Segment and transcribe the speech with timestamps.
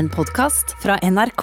[0.00, 1.42] En podkast fra NRK.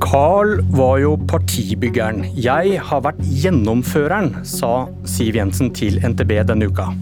[0.00, 2.28] Carl var jo partibyggeren.
[2.38, 6.92] Jeg har vært gjennomføreren, sa Siv Jensen til NTB denne uka.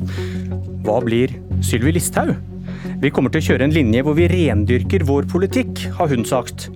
[0.86, 2.32] Hva blir Sylvi Listhaug?
[3.04, 6.70] Vi kommer til å kjøre en linje hvor vi rendyrker vår politikk, har hun sagt.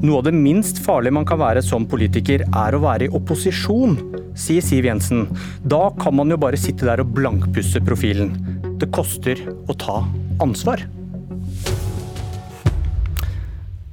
[0.00, 3.98] Noe av det minst farlige man kan være som politiker, er å være i opposisjon,
[4.32, 5.26] sier Siv Jensen.
[5.60, 8.32] Da kan man jo bare sitte der og blankpusse profilen.
[8.80, 9.98] Det koster å ta
[10.40, 10.86] ansvar.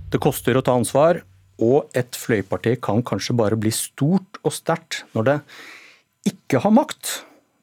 [0.07, 1.25] Det koster å ta ansvar,
[1.59, 5.39] og et fløyparti kan kanskje bare bli stort og sterkt når det
[6.31, 7.17] ikke har makt.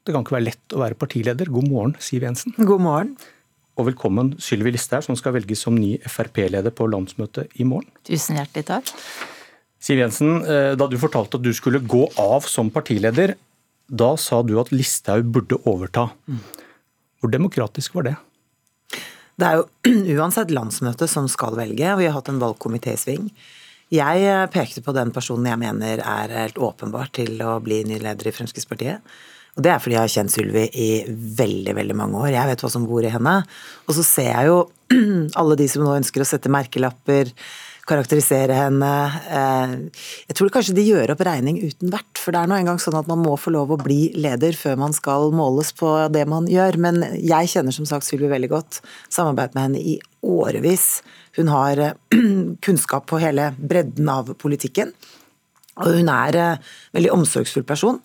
[0.05, 1.49] Det kan ikke være lett å være partileder.
[1.49, 2.53] God morgen, Siv Jensen.
[2.61, 3.15] God morgen.
[3.75, 7.89] Og velkommen Sylvi Listhaug, som skal velges som ny Frp-leder på landsmøtet i morgen.
[8.07, 8.91] Tusen hjertelig takk.
[9.83, 13.35] Siv Jensen, eh, da du fortalte at du skulle gå av som partileder,
[13.91, 16.07] da sa du at Listhaug burde overta.
[17.19, 18.15] Hvor demokratisk var det?
[19.35, 19.67] Det er jo
[20.21, 23.27] uansett landsmøtet som skal velge, og vi har hatt en valgkomitésving.
[23.91, 27.99] Jeg eh, pekte på den personen jeg mener er helt åpenbart til å bli ny
[27.99, 29.03] leder i Fremskrittspartiet.
[29.55, 30.89] Og det er fordi jeg har kjent Sylvi i
[31.39, 32.33] veldig veldig mange år.
[32.33, 33.37] Jeg vet hva som bor i henne.
[33.87, 34.57] Og så ser jeg jo
[35.39, 37.31] alle de som nå ønsker å sette merkelapper,
[37.87, 38.91] karakterisere henne.
[39.29, 39.75] Eh,
[40.27, 42.97] jeg tror kanskje de gjør opp regning uten vert, for det er nå engang sånn
[42.99, 46.49] at man må få lov å bli leder før man skal måles på det man
[46.51, 46.79] gjør.
[46.81, 48.81] Men jeg kjenner som sagt Sylvi veldig godt.
[49.07, 50.89] Samarbeidet med henne i årevis.
[51.39, 51.97] Hun har eh,
[52.65, 54.91] kunnskap på hele bredden av politikken.
[55.79, 58.03] Og hun er en eh, veldig omsorgsfull person.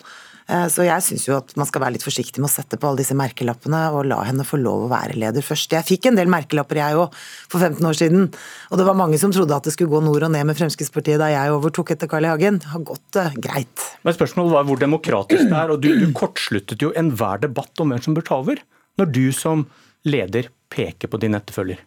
[0.49, 2.89] Eh, så jeg syns jo at man skal være litt forsiktig med å sette på
[2.89, 5.75] alle disse merkelappene og la henne få lov å være leder først.
[5.75, 7.19] Jeg fikk en del merkelapper jeg òg,
[7.51, 8.27] for 15 år siden.
[8.71, 11.21] Og det var mange som trodde at det skulle gå nord og ned med Fremskrittspartiet
[11.21, 12.31] da jeg overtok etter Carl I.
[12.31, 12.61] Hagen.
[12.63, 13.87] Det har gått uh, greit.
[14.07, 17.91] Men spørsmålet var hvor demokratisk det er, og du, du kortsluttet jo enhver debatt om
[17.91, 18.61] hvem som bør ta over,
[18.99, 19.65] når du som
[20.07, 21.81] leder peker på din etterfølger.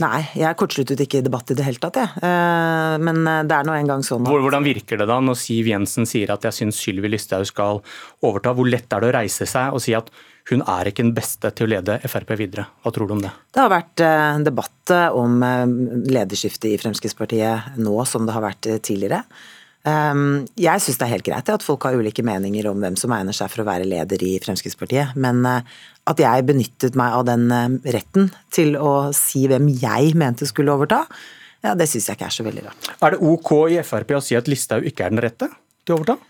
[0.00, 2.22] Nei, jeg kortsluttet ikke debatt i det hele tatt, jeg.
[2.24, 5.68] Eh, men eh, det er nå engang sånn at Hvordan virker det da når Siv
[5.68, 7.82] Jensen sier at jeg syns Sylvi Listhaug skal
[8.24, 8.54] overta?
[8.56, 10.08] Hvor lett er det å reise seg og si at
[10.48, 12.64] hun er ikke den beste til å lede Frp videre?
[12.80, 13.32] Hva tror du om det?
[13.52, 15.36] Det har vært eh, debatt om
[16.10, 19.20] lederskiftet i Fremskrittspartiet nå som det har vært tidligere.
[19.88, 23.12] Ehm, jeg syns det er helt greit at folk har ulike meninger om hvem som
[23.16, 25.76] egner seg for å være leder i Fremskrittspartiet, men eh,
[26.10, 30.74] at jeg benyttet meg av den eh, retten til å si hvem jeg mente skulle
[30.76, 31.06] overta,
[31.64, 32.90] ja, det syns jeg ikke er så veldig rart.
[33.00, 36.00] Er det ok i Frp å si at Listhaug ikke er den rette til å
[36.00, 36.20] overta?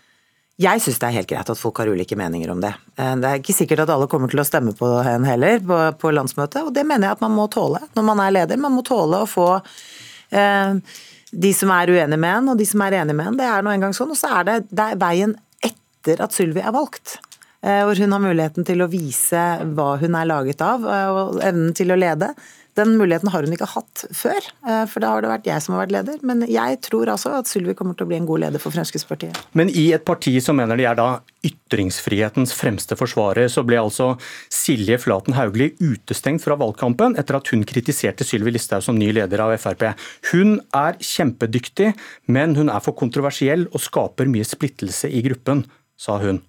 [0.61, 2.71] Jeg syns det er helt greit at folk har ulike meninger om det.
[2.95, 5.83] Eh, det er ikke sikkert at alle kommer til å stemme på henne heller på,
[5.99, 8.63] på landsmøtet, og det mener jeg at man må tåle når man er leder.
[8.63, 12.83] Man må tåle å få eh, de som er uenige med en, og de som
[12.85, 13.39] er enige med en.
[13.39, 14.11] Det er nå engang sånn.
[14.11, 17.19] Og så er det, det er veien etter at Sylvi er valgt.
[17.61, 19.41] Eh, hvor hun har muligheten til å vise
[19.77, 22.31] hva hun er laget av, eh, og evnen til å lede.
[22.79, 25.75] Den muligheten har hun ikke hatt før, eh, for da har det vært jeg som
[25.75, 26.21] har vært leder.
[26.23, 29.35] Men jeg tror altså at Sylvi kommer til å bli en god leder for Fremskrittspartiet.
[29.57, 31.09] Men i et parti som mener de er da
[31.43, 34.13] ytringsfrihetens fremste forsvarer, så ble altså
[34.53, 39.43] Silje Flaten Hauglie utestengt fra valgkampen etter at hun kritiserte Sylvi Listhaug som ny leder
[39.43, 39.91] av Frp.
[40.31, 41.91] Hun er kjempedyktig,
[42.31, 45.65] men hun er for kontroversiell og skaper mye splittelse i gruppen,
[45.99, 46.39] sa hun.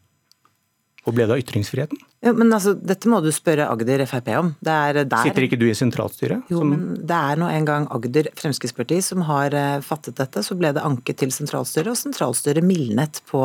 [1.03, 1.99] Hvor ble det av ytringsfriheten?
[2.23, 4.53] Ja, men altså, Dette må du spørre Agder Frp om.
[4.63, 6.47] Der, Sitter ikke du i sentralstyret?
[6.53, 6.71] Jo, som...
[6.71, 10.45] men det er nå en gang Agder Fremskrittsparti som har uh, fattet dette.
[10.47, 13.43] Så ble det anket til sentralstyret, og sentralstyret mildnet på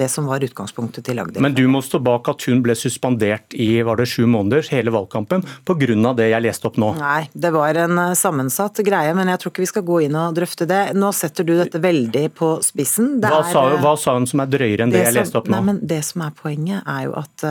[0.00, 1.44] det som var utgangspunktet til Agder.
[1.44, 4.90] Men du må stå bak at hun ble suspendert i var det sju måneder, hele
[4.94, 6.12] valgkampen, pga.
[6.18, 6.90] det jeg leste opp nå?
[6.98, 10.18] Nei, det var en uh, sammensatt greie, men jeg tror ikke vi skal gå inn
[10.18, 10.82] og drøfte det.
[10.98, 13.20] Nå setter du dette veldig på spissen.
[13.22, 15.46] Hva, er, sa, hva, sa, hun som er drøyere enn det, det jeg leste opp
[15.46, 15.54] nå?
[15.54, 17.46] Nei, men Det som er poenget, er jo at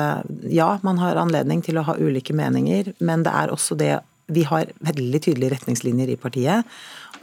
[0.51, 3.95] ja, ja, man har anledning til å ha ulike meninger, men det er også det
[4.25, 6.65] Vi har veldig tydelige retningslinjer i partiet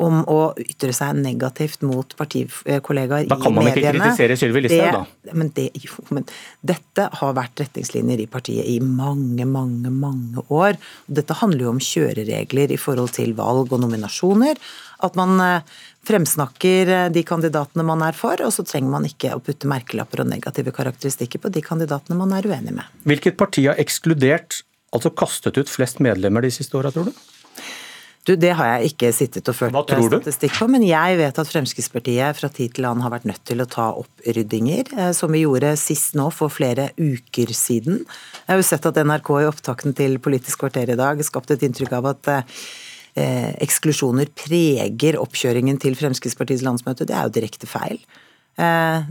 [0.03, 3.33] om å ytre seg negativt mot partikollegaer i mediene.
[3.33, 5.35] Da kan man ikke kritisere Sylvi Listhaug, da?
[5.37, 6.27] Men, det, jo, men
[6.65, 10.79] dette har vært retningslinjer i partiet i mange, mange, mange år.
[11.07, 14.61] Dette handler jo om kjøreregler i forhold til valg og nominasjoner.
[15.03, 19.35] At man eh, fremsnakker eh, de kandidatene man er for, og så trenger man ikke
[19.37, 23.01] å putte merkelapper og negative karakteristikker på de kandidatene man er uenig med.
[23.09, 24.63] Hvilket parti har ekskludert,
[24.95, 27.25] altså kastet ut flest medlemmer de siste åra, tror du?
[28.23, 32.39] Du, Det har jeg ikke sittet og ført statistikk på, men jeg vet at Fremskrittspartiet
[32.39, 35.73] fra tid til annen har vært nødt til å ta oppryddinger, eh, som vi gjorde
[35.81, 38.05] sist nå for flere uker siden.
[38.07, 41.67] Jeg har jo sett at NRK i opptakten til Politisk kvarter i dag skapte et
[41.67, 47.09] inntrykk av at eh, eksklusjoner preger oppkjøringen til Fremskrittspartiets landsmøte.
[47.09, 47.99] Det er jo direkte feil.
[48.61, 49.05] Eh,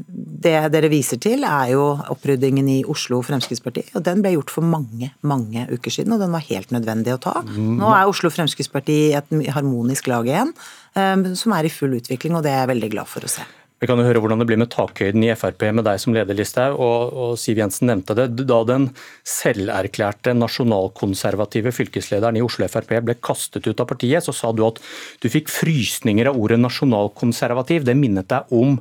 [0.45, 3.87] det dere viser til, er jo oppryddingen i Oslo Fremskrittsparti.
[3.97, 7.21] Og den ble gjort for mange, mange uker siden, og den var helt nødvendig å
[7.21, 7.39] ta.
[7.47, 10.53] Nå er Oslo Fremskrittsparti et harmonisk lag igjen,
[10.95, 13.47] eh, som er i full utvikling, og det er jeg veldig glad for å se.
[13.81, 16.37] Vi kan jo høre hvordan det blir med takhøyden i Frp med deg som leder,
[16.37, 16.75] Listhaug.
[16.77, 18.27] Og, og Siv Jensen nevnte det.
[18.45, 18.91] Da den
[19.25, 24.77] selverklærte nasjonalkonservative fylkeslederen i Oslo Frp ble kastet ut av partiet, så sa du at
[25.25, 27.89] du fikk frysninger av ordet nasjonalkonservativ.
[27.89, 28.77] Det minnet deg om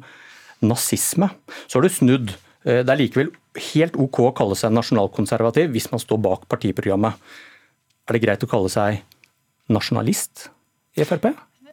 [0.64, 1.30] nazisme.
[1.66, 2.34] Så har du snudd.
[2.64, 3.32] Eh, det er likevel
[3.72, 7.16] helt OK å kalle seg nasjonalkonservativ hvis man står bak partiprogrammet.
[8.08, 9.02] Er det greit å kalle seg
[9.70, 10.48] nasjonalist
[10.98, 11.30] i Frp?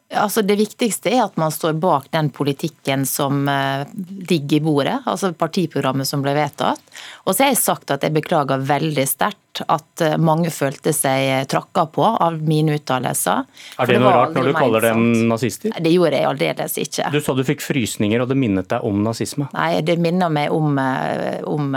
[0.08, 3.84] Altså Det viktigste er at man står bak den politikken som eh,
[4.30, 6.80] ligger i bordet, altså partiprogrammet som ble vedtatt.
[7.26, 11.50] Og så har jeg sagt at jeg beklager veldig sterkt at eh, mange følte seg
[11.52, 13.44] tråkka på av mine uttalelser.
[13.76, 15.76] Er det, det noe rart når du kaller dem nazister?
[15.76, 17.12] Det gjorde jeg aldeles ikke.
[17.12, 19.50] Du sa du fikk frysninger, og det minnet deg om nazisme?
[19.52, 21.76] Nei, det minner meg om, eh, om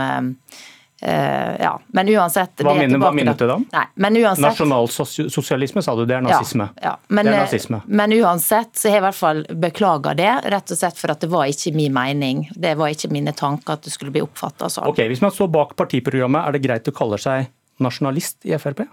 [1.02, 3.64] ja, men uansett Hva, minner, hva minnet det om?
[3.72, 6.68] Nei, men uansett, Nasjonalsosialisme sa du, det er nazisme.
[6.76, 6.94] Ja, ja.
[7.08, 7.80] Men, det er nazisme.
[7.86, 11.24] men uansett så har jeg i hvert fall beklaga det, rett og slett for at
[11.24, 12.44] det var ikke min mening.
[12.54, 14.86] Det var ikke mine tanker at det skulle bli oppfatta sånn.
[14.90, 17.50] Ok, Hvis man står bak partiprogrammet, er det greit å kalle seg
[17.82, 18.84] nasjonalist i Frp?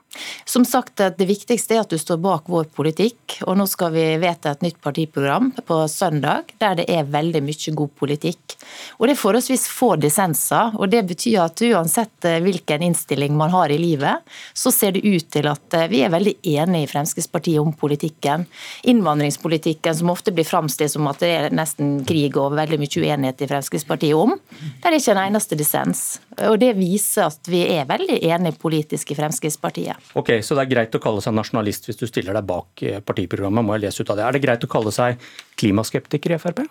[0.45, 3.39] Som sagt, Det viktigste er at du står bak vår politikk.
[3.45, 7.75] og Nå skal vi vedta et nytt partiprogram på søndag, der det er veldig mye
[7.75, 8.57] god politikk.
[8.99, 10.73] Og Det er forholdsvis få dissenser.
[10.79, 14.23] og Det betyr at uansett eh, hvilken innstilling man har i livet,
[14.53, 18.45] så ser det ut til at eh, vi er veldig enige i Fremskrittspartiet om politikken.
[18.83, 23.41] Innvandringspolitikken, som ofte blir framstilt som at det er nesten krig og veldig mye uenighet
[23.41, 24.39] i Fremskrittspartiet om,
[24.81, 26.19] der er ikke en eneste dissens.
[26.47, 29.95] Og Det viser at vi er veldig enige politisk politisk i Fremskrittspartiet.
[30.13, 32.99] Ok, Så det er greit å kalle seg nasjonalist hvis du stiller deg bak eh,
[32.99, 33.65] partiprogrammet?
[33.65, 34.25] må jeg lese ut av det.
[34.25, 35.19] Er det greit å kalle seg
[35.59, 36.63] klimaskeptiker i Frp?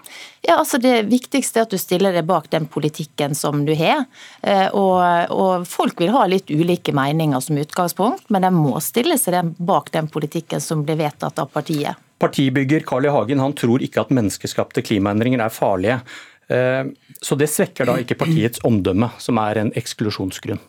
[0.47, 4.07] Ja, altså Det viktigste er at du stiller deg bak den politikken som du har.
[4.43, 5.03] Eh, og,
[5.35, 9.93] og folk vil ha litt ulike meninger som utgangspunkt, men de må stille seg bak
[9.93, 11.99] den politikken som blir vedtatt av partiet.
[12.19, 13.13] Partibygger Carl I.
[13.15, 16.01] Hagen han tror ikke at menneskeskapte klimaendringer er farlige.
[16.49, 16.89] Eh,
[17.21, 20.61] så det svekker da ikke partiets omdømme, som er en eksklusjonsgrunn?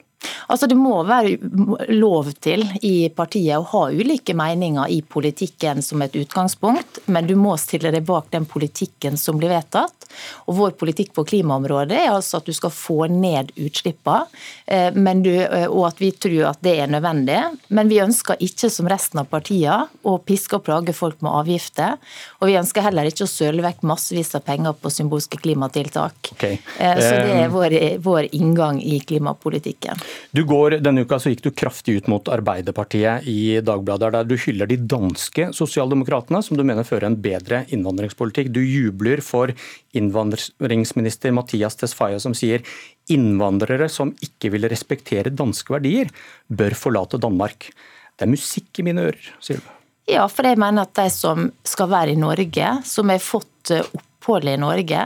[0.49, 1.37] Altså Det må være
[1.93, 7.35] lov til i partiet å ha ulike meninger i politikken som et utgangspunkt, men du
[7.39, 10.09] må stille deg bak den politikken som blir vedtatt.
[10.49, 14.25] Og Vår politikk på klimaområdet er altså at du skal få ned utslippene,
[14.65, 17.39] eh, eh, og at vi tror at det er nødvendig.
[17.69, 21.99] Men vi ønsker ikke som resten av partiene å piske og plage folk med avgifter.
[22.41, 26.33] Og vi ønsker heller ikke å søle vekk massevis av penger på symbolske klimatiltak.
[26.33, 26.57] Okay.
[26.79, 30.01] Eh, så det er vår, vår inngang i klimapolitikken.
[30.35, 34.35] Du går, Denne uka så gikk du kraftig ut mot Arbeiderpartiet i Dagbladet, der du
[34.37, 38.51] hyller de danske sosialdemokratene, som du mener fører en bedre innvandringspolitikk.
[38.53, 39.53] Du jubler for
[39.97, 42.65] innvandringsminister Mathias Tesfaye, som sier
[43.09, 46.13] innvandrere som ikke vil respektere danske verdier,
[46.47, 47.71] bør forlate Danmark.
[48.15, 49.75] Det er musikk i mine ører, sier du.
[50.09, 54.49] Ja, for jeg mener at de som skal være i Norge, som har fått opphold
[54.49, 55.03] i Norge,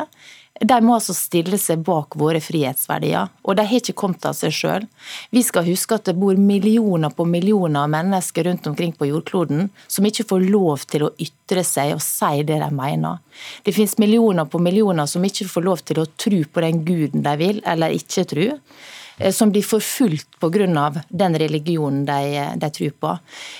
[0.69, 3.31] de må altså stille seg bak våre frihetsverdier.
[3.43, 4.87] Og de har ikke kommet av seg sjøl.
[5.33, 9.69] Vi skal huske at det bor millioner på millioner av mennesker rundt omkring på jordkloden
[9.87, 13.21] som ikke får lov til å ytre seg og si det de mener.
[13.65, 17.25] Det finnes millioner på millioner som ikke får lov til å tro på den guden
[17.25, 20.91] de vil, eller ikke tro eh, som blir forfulgt pga.
[21.09, 23.17] den religionen de, de, tror på.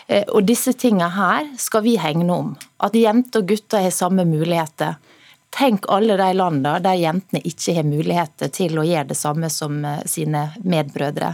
[0.08, 2.54] Eh, og Disse tingene her skal vi hegne om.
[2.80, 4.96] At jenter og gutter har samme muligheter.
[5.54, 9.84] Tenk alle de landene der jentene ikke har muligheter til å gjøre det samme som
[9.86, 11.34] eh, sine medbrødre.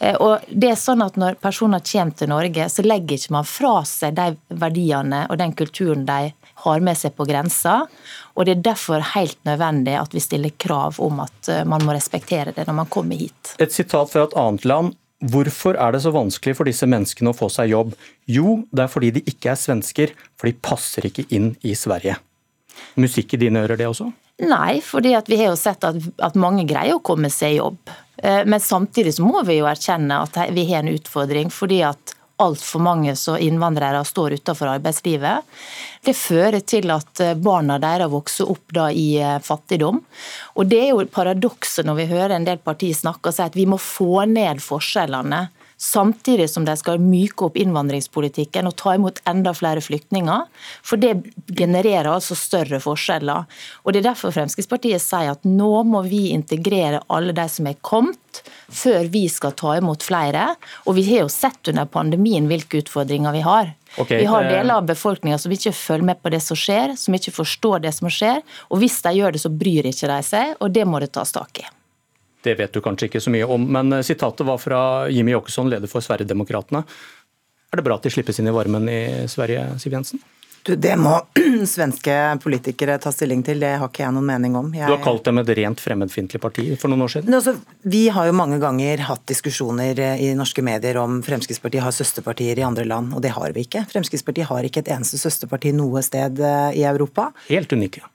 [0.00, 3.46] Eh, og det er sånn at Når personer kommer til Norge, så legger ikke man
[3.46, 6.32] fra seg de verdiene og den kulturen de
[6.64, 7.84] har med seg på grensa.
[8.34, 11.94] Og Det er derfor helt nødvendig at vi stiller krav om at eh, man må
[11.94, 13.54] respektere det når man kommer hit.
[13.62, 14.98] Et sitat fra et annet land.
[15.22, 17.94] Hvorfor er det så vanskelig for disse menneskene å få seg jobb?
[18.26, 22.18] Jo, det er fordi de ikke er svensker, for de passer ikke inn i Sverige
[23.00, 24.10] musikk i dine ører, det også?
[24.42, 27.92] Nei, for vi har jo sett at, at, mange greier å komme seg i jobb.
[28.16, 31.50] Eh, men samtidig så må vi jo erkjenne at vi har en utfordring.
[31.50, 35.46] fordi at altfor mange innvandrere står utenfor arbeidslivet.
[36.04, 40.00] Det fører til at eh, barna deres vokser opp i eh, fattigdom.
[40.56, 43.58] Og Det er jo paradokset når vi hører en del partier snakke og si at
[43.58, 45.46] vi må få ned forskjellene
[45.82, 50.46] samtidig som de skal myke opp innvandringspolitikken og ta imot enda flere flyktninger.
[50.86, 51.16] For det
[51.50, 53.48] genererer altså større forskjeller.
[53.82, 57.80] Og Det er derfor Fremskrittspartiet sier at nå må vi integrere alle de som er
[57.82, 60.54] kommet, før vi skal ta imot flere.
[60.86, 63.74] Og vi har jo sett under pandemien hvilke utfordringer vi har.
[63.98, 66.94] Okay, vi har eh, deler av befolkninga som ikke følger med på det som skjer,
[66.96, 68.40] som ikke forstår det som skjer.
[68.70, 71.34] Og hvis de gjør det, så bryr ikke de seg, og det må det tas
[71.34, 71.66] tak i.
[72.42, 74.82] Det vet du kanskje ikke så mye om, men eh, sitatet var fra
[75.12, 76.84] Jimmy Åkesson, leder for Sverigedemokraterna.
[77.72, 80.20] Er det bra at de slippes inn i varmen i Sverige, Siv Jensen?
[80.62, 81.14] Du, Det må
[81.66, 84.70] svenske politikere ta stilling til, det har ikke jeg noen mening om.
[84.76, 84.86] Jeg...
[84.86, 87.34] Du har kalt dem et rent fremmedfiendtlig parti for noen år siden?
[87.34, 91.96] Altså, vi har jo mange ganger hatt diskusjoner eh, i norske medier om Fremskrittspartiet har
[91.96, 93.86] søsterpartier i andre land, og det har vi ikke.
[93.90, 97.30] Fremskrittspartiet har ikke et eneste søsterparti noe sted eh, i Europa.
[97.48, 98.06] Helt unike.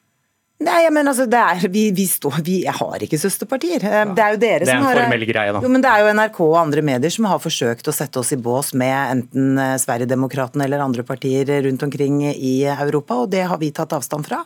[0.57, 3.83] Nei, men altså, det er, vi, vi, står, vi har ikke søsterpartier.
[3.85, 5.61] Eh, det er jo dere som har Det er en formell greie, da.
[5.61, 8.33] Jo, men det er jo NRK og andre medier som har forsøkt å sette oss
[8.33, 13.45] i bås med enten eh, Sverigedemokraterna eller andre partier rundt omkring i Europa, og det
[13.51, 14.41] har vi tatt avstand fra.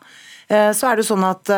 [0.51, 1.55] Eh, så er det sånn at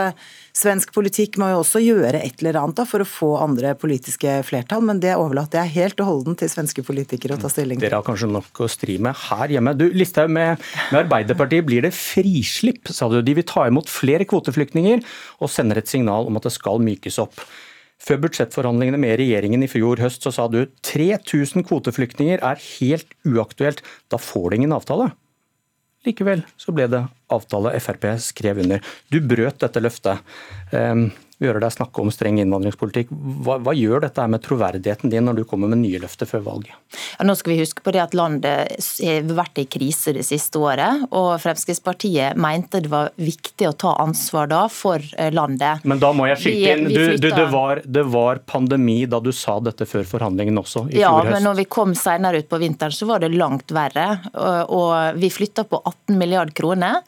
[0.53, 4.35] Svensk politikk må jo også gjøre et eller annet da, for å få andre politiske
[4.45, 7.87] flertall, men det overlater jeg helt og holden til svenske politikere å ta stilling til.
[7.87, 9.73] Dere har kanskje nok å stri med her hjemme.
[9.79, 10.61] Du, Listhaug, med,
[10.93, 13.17] med Arbeiderpartiet blir det frislipp, sa du.
[13.25, 15.01] De vil ta imot flere kvoteflyktninger
[15.41, 17.41] og sender et signal om at det skal mykes opp.
[18.03, 23.81] Før budsjettforhandlingene med regjeringen i fjor høst så sa du 3000 kvoteflyktninger er helt uaktuelt.
[24.13, 25.15] Da får du ingen avtale.
[26.07, 28.83] Likevel så ble det avtale Frp skrev under.
[29.09, 30.19] Du brøt dette løftet.
[31.43, 33.09] Vi hører deg snakke om streng innvandringspolitikk.
[33.43, 36.77] Hva, hva, gjør dette med troverdigheten din når du kommer med nye løfter før valget?
[37.17, 40.61] Ja, nå skal vi huske på det at landet har vært i krise det siste
[40.63, 41.03] året.
[41.11, 45.83] Og Fremskrittspartiet mente det var viktig å ta ansvar da for eh, landet.
[45.83, 46.87] Men da må jeg skyte inn.
[46.87, 51.01] Du, du, det, var, det, var, pandemi da du sa dette før forhandlingene også, i
[51.01, 51.33] ja, fjor høst.
[51.33, 54.07] Ja, men når vi kom senere ut på vinteren, så var det langt verre.
[54.71, 57.03] Og vi flytta på 18 milliard kroner.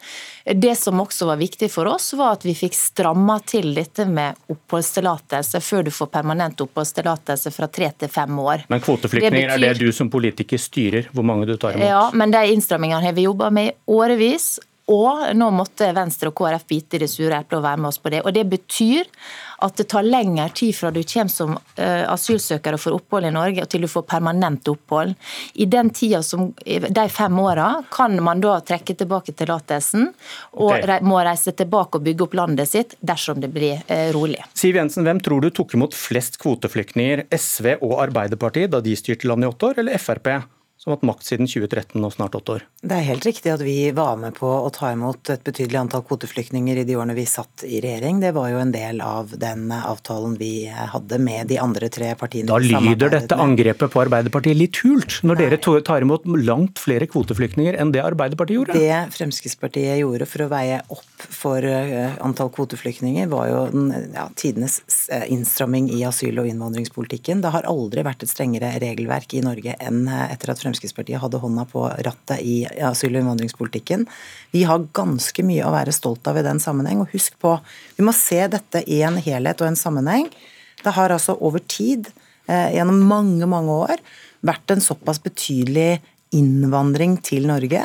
[0.46, 4.25] Det som også var viktig for oss, var at vi fikk stramma til dette med
[4.52, 8.66] oppholdstillatelse før du får permanent oppholdstillatelse fra tre til fem år.
[8.72, 9.68] Men kvoteflyktninger, betyr...
[9.70, 11.88] er det du som politiker styrer hvor mange du tar imot?
[11.88, 14.56] Ja, men de innstrammingene har vi jobba med i årevis.
[14.92, 17.98] Og nå måtte Venstre og KrF bite i det sure eplet og være med oss
[18.02, 18.22] på det.
[18.22, 19.08] Og Det betyr
[19.66, 23.32] at det tar lengre tid fra du kommer som eh, asylsøker og får opphold i
[23.34, 25.16] Norge, og til du får permanent opphold.
[25.56, 30.12] I den tida som, de fem åra kan man da trekke tilbake tillatelsen
[30.60, 31.00] og okay.
[31.02, 34.44] må reise tilbake og bygge opp landet sitt dersom det blir eh, rolig.
[34.54, 39.32] Siv Jensen, hvem tror du tok imot flest kvoteflyktninger, SV og Arbeiderpartiet da de styrte
[39.32, 40.36] landet i åtte år, eller Frp?
[40.78, 42.64] Som har hatt makt siden 2013 og snart åtte år.
[42.86, 46.04] Det er helt riktig at vi var med på å ta imot et betydelig antall
[46.06, 48.20] kvoteflyktninger i de årene vi satt i regjering.
[48.22, 52.52] Det var jo en del av den avtalen vi hadde med de andre tre partiene.
[52.52, 55.48] Da lyder dette angrepet på Arbeiderpartiet litt hult, når Nei.
[55.56, 58.78] dere tar imot langt flere kvoteflyktninger enn det Arbeiderpartiet gjorde?
[58.78, 64.28] Det Fremskrittspartiet gjorde for å veie opp for eh, antall kvoteflyktninger, var jo den, ja,
[64.38, 67.42] tidenes eh, innstramming i asyl- og innvandringspolitikken.
[67.42, 71.40] Det har aldri vært et strengere regelverk i Norge enn eh, etter at Fremskrittspartiet hadde
[71.42, 74.04] hånda på rattet i asyl- og innvandringspolitikken.
[74.52, 77.06] Vi har ganske mye å være stolt av i den sammenheng.
[77.06, 77.56] Og husk på,
[77.96, 80.30] vi må se dette i en helhet og en sammenheng.
[80.84, 82.12] Det har altså over tid,
[82.48, 84.04] eh, gjennom mange, mange år,
[84.46, 86.02] vært en såpass betydelig
[86.36, 87.82] innvandring til Norge.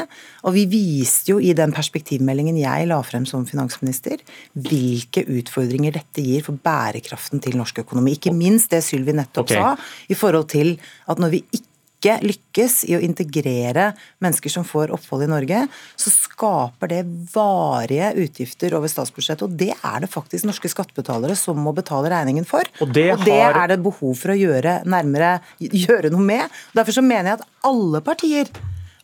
[0.49, 4.22] Og vi viste jo i den perspektivmeldingen jeg la frem som finansminister,
[4.58, 8.16] hvilke utfordringer dette gir for bærekraften til norsk økonomi.
[8.18, 9.60] Ikke minst det Sylvi nettopp okay.
[9.60, 9.75] sa,
[10.10, 10.76] i forhold til
[11.10, 11.70] at når vi ikke
[12.00, 13.90] ikke lykkes i å integrere
[14.25, 15.61] mennesker som får opphold i Norge,
[16.00, 17.00] så skaper det
[17.35, 19.45] varige utgifter over statsbudsjettet.
[19.45, 22.64] Og det er det faktisk norske skattebetalere som må betale regningen for.
[22.80, 23.59] Og det, og det har...
[23.66, 26.61] er det behov for å gjøre, nærmere, gjøre noe med.
[26.76, 28.49] Derfor så mener jeg at alle partier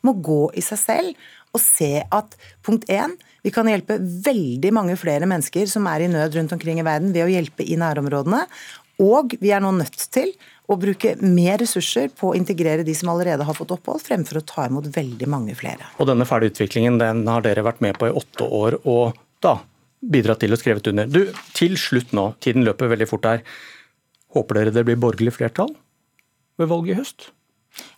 [0.06, 2.34] må gå i seg selv og se at
[2.64, 6.80] punkt én, vi kan hjelpe veldig mange flere mennesker som er i nød rundt omkring
[6.80, 8.42] i verden ved å hjelpe i nærområdene.
[9.04, 10.32] Og vi er nå nødt til
[10.66, 14.46] å bruke mer ressurser på å integrere de som allerede har fått opphold, fremfor å
[14.46, 15.92] ta imot veldig mange flere.
[16.02, 19.60] Og denne ferdigutviklingen den har dere vært med på i åtte år, og da
[20.02, 21.08] bidratt til å skrevet under.
[21.08, 23.42] Du, Til slutt nå, tiden løper veldig fort her.
[24.36, 25.72] Håper dere det blir borgerlig flertall
[26.60, 27.30] ved valget i høst?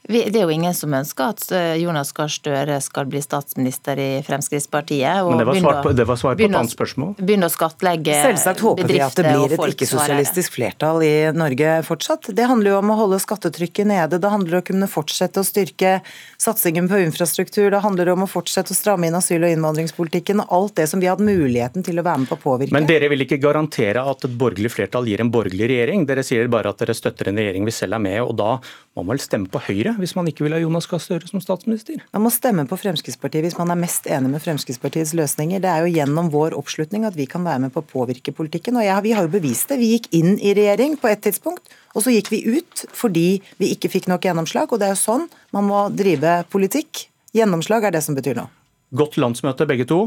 [0.08, 4.22] Det er jo ingen som ønsker at eh, Jonas Gahr Støre skal bli statsminister i
[4.24, 5.26] Fremskrittspartiet.
[5.28, 7.10] Men det var, svar på, det var svar på et annet spørsmål.
[7.18, 12.30] Begynne å skattlegge Selvsagt håper vi at det blir et ikke-sosialistisk flertall i Norge fortsatt.
[12.32, 14.16] Det handler jo om å holde skattetrykket nede.
[14.16, 15.98] Det handler om å kunne fortsette å styrke
[16.40, 17.68] satsingen på infrastruktur.
[17.76, 20.40] Det handler om å fortsette å stramme inn asyl- og innvandringspolitikken.
[20.46, 22.72] og Alt det som vi har hatt muligheten til å være med på å påvirke.
[22.72, 26.08] Men dere vil ikke garantere at et borgerlig flertall gir en borgerlig regjering?
[26.08, 28.56] Dere sier bare at dere støtter en regjering vi selv er med og da
[28.96, 31.42] må man vel stemme på Høyre hvis man ikke vil ha Jonas Gahr Støre som
[31.42, 32.00] statsminister?
[32.14, 35.62] Man må stemme på Fremskrittspartiet hvis man er mest enig med Fremskrittspartiets løsninger.
[35.64, 38.78] Det er jo gjennom vår oppslutning at vi kan være med på å påvirke politikken.
[38.78, 39.80] Og jeg, vi har jo bevist det.
[39.82, 43.28] Vi gikk inn i regjering på et tidspunkt, og så gikk vi ut fordi
[43.60, 44.70] vi ikke fikk nok gjennomslag.
[44.72, 47.08] Og det er jo sånn man må drive politikk.
[47.36, 48.50] Gjennomslag er det som betyr noe.
[48.96, 50.06] Godt landsmøte begge to.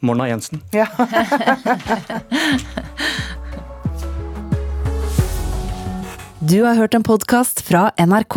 [0.00, 0.64] Morna Jensen.
[0.74, 0.88] Ja.
[6.40, 8.36] Du har hørt en podkast fra NRK.